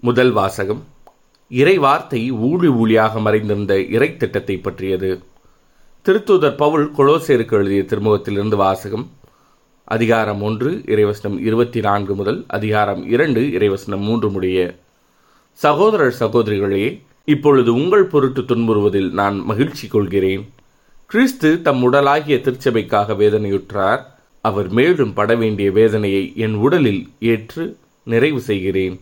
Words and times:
முதல் 0.00 0.30
வாசகம். 0.30 0.84
இறை 1.48 1.78
வார்த்தை 1.78 2.32
ஊழி 2.32 2.68
ஊழியாக 2.68 3.20
மறைந்திருந்த 3.20 3.80
இறை 3.80 4.16
திட்டத்தை 4.16 4.56
பற்றியது. 4.56 5.22
திருத்தூதர் 6.06 6.56
பவுல் 6.56 6.92
கொலோசேருக்கு 6.96 7.52
எழுதிய 7.52 7.82
திருமுகத்திலிருந்து 7.82 8.56
வாசகம். 8.56 9.10
அதிகாரம் 9.84 10.42
ஒன்று 10.42 10.82
இறைவசனம் 10.86 11.38
இருபத்தி 11.38 11.80
நான்கு 11.80 12.14
முதல் 12.14 12.44
அதிகாரம் 12.46 13.08
இரண்டு 13.08 13.40
இறைவசனம் 13.40 14.00
மூன்று 14.00 14.30
முடிய. 14.30 14.76
சகோதரர் 15.52 16.14
சகோதரிகளே 16.20 17.02
இப்பொழுது 17.24 17.74
உங்கள் 17.74 18.04
பொருட்டு 18.04 18.40
துன்புறுவதில் 18.40 19.10
நான் 19.10 19.38
மகிழ்ச்சி 19.38 19.88
கொள்கிறேன். 19.88 20.48
கிறிஸ்து 21.06 21.62
தம் 21.62 21.92
உடலாகிய 21.92 22.38
திருச்சபைக்காக 22.38 23.14
வேதனையுற்றார். 23.14 24.00
அவர் 24.40 24.68
மேலும் 24.68 25.12
பட 25.12 25.34
வேண்டிய 25.34 25.70
வேதனையை 25.70 26.32
என் 26.36 26.54
உடலில் 26.54 27.08
ஏற்று 27.18 27.76
நிறைவு 28.04 28.40
செய்கிறேன். 28.40 29.00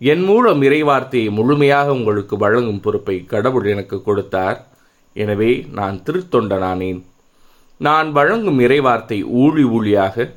என் 0.00 0.22
மூலம் 0.24 0.62
இறைவார்த்தையை 0.62 1.30
முழுமையாக 1.30 1.94
உங்களுக்கு 1.94 2.36
வழங்கும் 2.36 2.80
பொறுப்பை 2.80 3.24
கடவுள் 3.24 3.64
எனக்கு 3.64 4.02
கொடுத்தார். 4.02 4.66
எனவே 5.12 5.66
நான் 5.72 6.02
திருத்தொண்டனானேன். 6.06 7.00
நான் 7.78 8.12
வழங்கும் 8.12 8.60
இறைவார்த்தை 8.60 9.18
ஊழி 9.42 9.64
ஊழியாக 9.64 10.30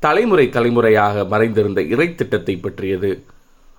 தலைமுறை 0.00 0.48
தலைமுறையாக 0.48 1.24
மறைந்திருந்த 1.24 1.82
இறை 1.82 2.14
திட்டத்தை 2.14 2.56
பற்றியது. 2.56 3.24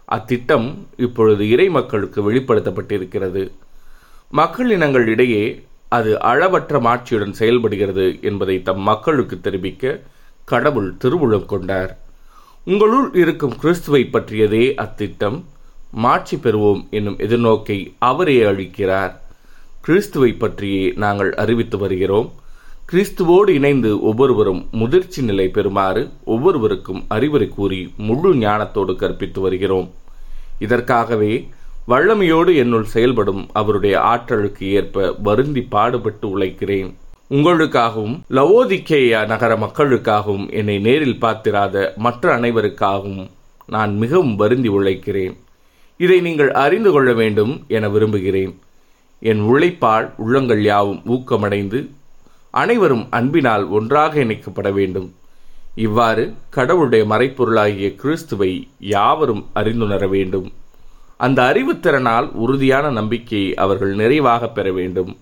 அத்திட்டம் 0.07 0.67
இப்பொழுது 0.97 1.49
இறை 1.49 1.69
மக்களுக்கு 1.69 2.31
வெளிப்படுத்தப்பட்டிருக்கிறது. 2.31 3.51
மக்கள் 4.31 4.69
இனங்களிடையே 4.69 5.43
அது 5.89 6.19
அளவற்ற 6.21 6.79
மாட்சியுடன் 6.79 7.31
செயல்படுகிறது 7.31 8.05
என்பதை 8.21 8.63
தம் 8.63 8.79
மக்களுக்கு 8.79 9.39
தெரிவிக்க 9.39 9.99
கடவுள் 10.45 10.93
திருவுளம் 11.03 11.45
கொண்டார். 11.45 11.91
உங்களுள் 12.65 13.13
இருக்கும் 13.13 13.55
கிறிஸ்துவை 13.57 14.09
பற்றியதே 14.13 14.65
அத்திட்டம். 14.81 15.43
மாட்சி 15.91 16.35
பெறுவோம் 16.37 16.89
என்னும் 16.89 17.17
எதிர்நோக்கை 17.17 17.93
அவரே 17.99 18.41
அளிக்கிறார் 18.41 19.13
கிறிஸ்துவை 19.81 20.31
பற்றியே 20.33 20.93
நாங்கள் 20.95 21.33
அறிவித்து 21.33 21.77
வருகிறோம். 21.77 22.31
கிறிஸ்துவோடு 22.91 23.49
இணைந்து 23.49 24.01
ஒவ்வொருவரும் 24.01 24.67
முதிர்ச்சி 24.71 25.21
நிலை 25.21 25.51
பெறுமாறு 25.53 26.09
ஒவ்வொருவருக்கும் 26.23 27.03
அறிவுரை 27.07 27.47
கூறி 27.47 27.93
முழு 27.97 28.35
ஞானத்தோடு 28.35 28.95
கற்பித்து 28.95 29.41
வருகிறோம். 29.41 29.91
இதற்காகவே 30.59 31.47
வல்லமையோடு 31.87 32.55
என்னுள் 32.55 32.83
செயல்படும் 32.83 33.49
அவருடைய 33.53 33.99
ஆற்றலுக்கு 34.01 34.71
ஏற்ப 34.71 35.15
வருந்தி 35.23 35.61
பாடுபட்டு 35.61 36.37
உழைக்கிறேன். 36.37 36.93
உங்களுக்காகவும் 37.35 38.15
லவோதிக்கேயா 38.29 39.19
நகர 39.25 39.51
மக்களுக்காகவும் 39.55 40.47
என்னை 40.51 40.79
நேரில் 40.79 41.19
பார்த்திராத 41.19 41.93
மற்ற 41.95 42.39
அனைவருக்காகவும் 42.39 43.29
நான் 43.65 43.97
மிகவும் 43.97 44.35
வருந்தி 44.35 44.69
உழைக்கிறேன். 44.69 45.35
இதை 45.97 46.21
நீங்கள் 46.21 46.51
அறிந்து 46.51 46.91
கொள்ள 46.91 47.13
வேண்டும் 47.13 47.53
என 47.67 47.89
விரும்புகிறேன். 47.89 48.59
என் 49.19 49.41
உழைப்பால் 49.41 50.07
உள்ளங்கள் 50.17 50.63
யாவும் 50.63 51.01
ஊக்கமடைந்து 51.07 51.79
அனைவரும் 52.51 53.05
அன்பினால் 53.09 53.65
ஒன்றாக 53.67 54.19
இணைக்கப்பட 54.19 54.71
வேண்டும். 54.71 55.07
இவ்வாறு 55.75 56.33
கடவுளுடைய 56.49 57.05
மறைப்பொருளாகிய 57.05 57.95
கிறிஸ்துவை 57.95 58.67
யாவரும் 58.79 59.45
அறிந்துணர 59.55 60.09
வேண்டும். 60.09 60.51
அந்த 61.17 61.41
அறிவுத்திறனால் 61.41 62.29
உறுதியான 62.33 62.89
நம்பிக்கையை 62.89 63.55
அவர்கள் 63.55 63.95
நிறைவாக 63.95 64.49
பெற 64.49 64.71
வேண்டும். 64.71 65.17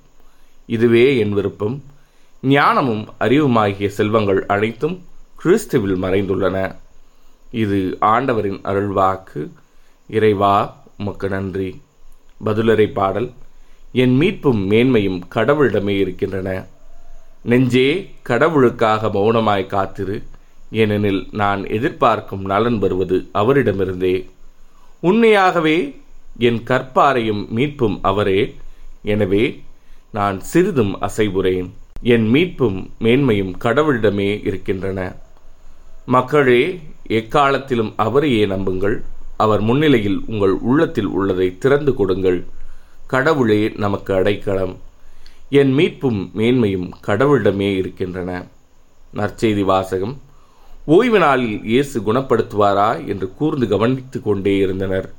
இதுவே 0.66 1.18
என் 1.18 1.34
விருப்பம். 1.34 1.84
ஞானமும் 2.42 3.08
அறிவுமாகிய 3.20 3.88
செல்வங்கள் 3.88 4.46
அனைத்தும் 4.46 5.02
கிறிஸ்துவில் 5.44 5.98
மறைந்துள்ளன. 6.02 6.76
இது 7.52 7.98
ஆண்டவரின் 8.00 8.60
அருள்வாக்கு. 8.64 9.50
இறைவா 10.08 10.84
உமக்கு 10.98 11.30
நன்றி. 11.30 11.82
பதிலரை 12.46 12.92
பாடல். 12.92 13.32
என் 13.92 14.16
மீட்பும் 14.16 14.72
மேன்மையும் 14.72 15.22
கடவுளிடமே 15.36 16.00
இருக்கின்றன. 16.00 16.66
நெஞ்சே 17.42 18.12
கடவுளுக்காக 18.22 19.08
மௌனமாய் 19.08 19.66
காத்திரு. 19.66 20.24
ஏனெனில் 20.72 21.28
நான் 21.32 21.66
எதிர்பார்க்கும் 21.66 22.46
நலன் 22.46 22.80
வருவது 22.80 23.28
அவரிடமிருந்தே. 23.34 24.30
உண்மையாகவே 25.00 26.02
என் 26.38 26.64
கற்பாரையும் 26.64 27.48
மீட்பும் 27.48 28.00
அவரே. 28.02 28.56
எனவே 29.04 29.64
நான் 30.12 30.40
சிறிதும் 30.40 31.02
அசைவுறேன். 31.02 31.70
என் 32.02 32.28
மீட்பும் 32.28 32.90
மேன்மையும் 33.00 33.54
கடவுளிடமே 33.58 34.46
இருக்கின்றன. 34.46 35.16
மக்களே 36.06 36.80
எக்காலத்திலும் 37.08 37.94
அவரையே 37.96 38.46
நம்புங்கள். 38.46 39.04
அவர் 39.38 39.62
முன்னிலையில் 39.62 40.22
உங்கள் 40.26 40.50
உள்ளத்தில் 40.50 41.06
உள்ளதை 41.06 41.58
திறந்து 41.58 41.94
கொடுங்கள். 41.94 42.46
கடவுளே 43.08 43.74
நமக்கு 43.76 44.14
அடைக்கலம். 44.14 44.78
என் 45.50 45.74
மீட்பும் 45.74 46.32
மேன்மையும் 46.38 46.92
கடவுளிடமே 47.08 47.76
இருக்கின்றன. 47.76 48.46
நற்செய்தி 49.16 49.62
வாசகம். 49.62 50.22
ஓய்வு 50.86 51.20
நாளில் 51.20 51.64
இயேசு 51.64 52.02
குணப்படுத்துவாரா 52.02 53.08
என்று 53.08 53.34
கூர்ந்து 53.34 53.68
கவனித்துக் 53.68 54.24
கொண்டே 54.24 54.58
இருந்தனர். 54.58 55.14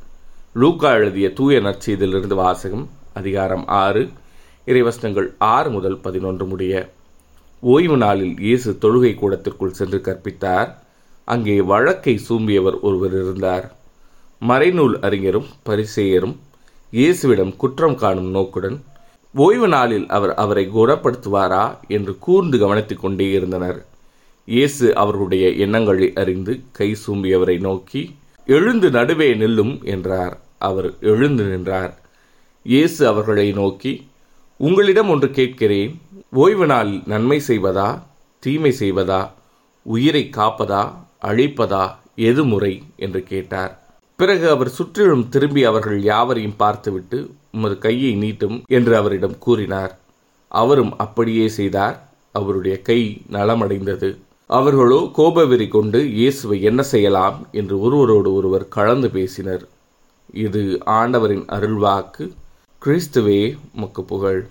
லூக்கா 0.55 0.93
எழுதிய 0.93 1.33
தூய 1.33 1.61
நற்செய்தியிலிருந்து 1.61 2.35
வாசகம் 2.35 2.89
அதிகாரம் 3.13 3.67
ஆறு. 3.67 4.11
இறைவசனங்கள் 4.67 5.35
ஆறு 5.39 5.71
முதல் 5.71 5.99
பதினொன்று 5.99 6.47
முடிய 6.47 6.93
ஓய்வு 7.61 7.97
நாளில் 7.97 8.35
இயேசு 8.39 8.71
தொழுகை 8.81 9.15
கூடத்திற்குள் 9.15 9.71
சென்று 9.71 9.99
கற்பித்தார். 9.99 10.75
அங்கே 11.25 11.61
வழக்கை 11.61 12.21
சூம்பியவர் 12.29 12.81
ஒருவர் 12.81 13.13
இருந்தார். 13.13 13.77
மறைநூல் 14.49 14.97
அறிஞரும் 15.01 15.47
பரிசேயரும் 15.69 16.37
இயேசுவிடம் 16.93 17.57
குற்றம் 17.57 17.95
காணும் 17.95 18.31
நோக்குடன் 18.31 18.85
ஓய்வு 19.35 19.69
நாளில் 19.69 20.09
அவர் 20.09 20.35
அவரை 20.35 20.69
குணப்படுத்துவாரா 20.69 21.79
என்று 21.89 22.19
கூர்ந்து 22.19 22.59
கவனித்துக் 22.59 23.01
கொண்டே 23.01 23.31
இருந்தனர். 23.31 23.85
இயேசு 24.45 24.97
அவர்களுடைய 24.97 25.49
எண்ணங்களை 25.49 26.13
அறிந்து 26.15 26.61
கை 26.73 26.97
சூம்பியவரை 27.07 27.61
நோக்கி 27.61 28.15
எழுந்து 28.47 28.91
நடுவே 28.91 29.35
நில்லும் 29.35 29.85
என்றார். 29.85 30.41
அவர் 30.59 30.99
எழுந்து 31.01 31.45
நின்றார். 31.45 32.01
இயேசு 32.63 33.09
அவர்களை 33.09 33.53
நோக்கி 33.53 34.09
உங்களிடம் 34.63 35.09
ஒன்று 35.09 35.31
கேட்கிறேன். 35.31 36.01
ஓய்வு 36.33 36.67
நாளில் 36.67 37.03
நன்மை 37.07 37.43
செய்வதா? 37.49 38.03
தீமை 38.39 38.75
செய்வதா? 38.79 39.31
உயிரை 39.83 40.31
காப்பதா? 40.37 40.95
அழிப்பதா? 41.23 41.95
எது 42.17 42.45
முறை? 42.45 42.83
என்று 42.97 43.23
கேட்டார். 43.23 43.73
பிறகு 44.17 44.51
அவர் 44.51 44.69
சுற்றிலும் 44.69 45.29
திரும்பி 45.29 45.65
அவர்கள் 45.65 46.03
யாவரையும் 46.03 46.57
பார்த்துவிட்டு 46.57 47.31
உமது 47.53 47.79
கையை 47.79 48.17
நீட்டும் 48.17 48.67
என்று 48.67 48.97
அவரிடம் 48.97 49.39
கூறினார். 49.39 49.99
அவரும் 50.49 50.97
அப்படியே 50.97 51.49
செய்தார். 51.49 52.09
அவருடைய 52.33 52.83
கை 52.83 53.23
நலமடைந்தது. 53.33 54.17
அவர்களோ 54.47 55.11
கோபவெறி 55.13 55.69
கொண்டு 55.69 56.13
இயேசுவை 56.13 56.63
என்ன 56.63 56.83
செய்யலாம்? 56.83 57.47
என்று 57.53 57.81
ஒருவரோடு 57.81 58.35
ஒருவர் 58.35 58.69
கலந்து 58.69 59.11
பேசினர். 59.11 59.69
இது 60.33 60.79
ஆண்டவரின் 60.85 61.45
அருள்வாக்கு. 61.45 62.31
கிறிஸ்துவே 62.85 63.59
முக்கு 63.77 64.03
புகழ். 64.03 64.47